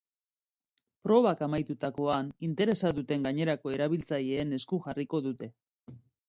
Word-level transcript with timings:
Probak 1.07 1.43
amaitutakoan, 1.47 2.31
interesa 2.47 2.91
duten 3.01 3.27
gainerako 3.29 3.75
erabiltzaileen 3.77 4.57
esku 4.59 4.81
jarriko 4.89 5.23
dute. 5.29 5.53